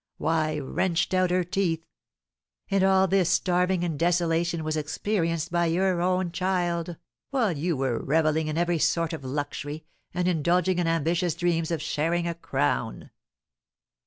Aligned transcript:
Why, 0.17 0.57
wrenched 0.57 1.13
out 1.13 1.29
her 1.29 1.43
teeth! 1.43 1.85
And 2.71 2.83
all 2.83 3.07
this 3.07 3.29
starving 3.29 3.83
and 3.83 3.99
desolation 3.99 4.63
was 4.63 4.75
experienced 4.75 5.51
by 5.51 5.67
your 5.67 6.01
own 6.01 6.31
child, 6.31 6.97
while 7.29 7.51
you 7.55 7.77
were 7.77 7.99
revelling 7.99 8.47
in 8.47 8.57
every 8.57 8.79
sort 8.79 9.13
of 9.13 9.23
luxury, 9.23 9.85
and 10.11 10.27
indulging 10.27 10.79
in 10.79 10.87
ambitious 10.87 11.35
dreams 11.35 11.69
of 11.69 11.83
sharing 11.83 12.27
a 12.27 12.33
crown!" 12.33 13.11